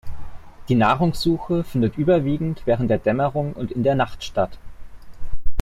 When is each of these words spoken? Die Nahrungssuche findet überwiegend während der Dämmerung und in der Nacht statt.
Die 0.67 0.73
Nahrungssuche 0.73 1.63
findet 1.63 1.95
überwiegend 1.99 2.63
während 2.65 2.89
der 2.89 2.97
Dämmerung 2.97 3.53
und 3.53 3.69
in 3.71 3.83
der 3.83 3.93
Nacht 3.93 4.23
statt. 4.23 4.57